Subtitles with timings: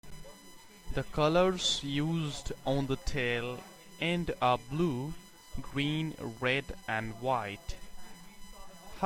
[0.95, 3.63] The colours used on the tail
[3.99, 5.13] end are blue,
[5.61, 7.75] green, red and white.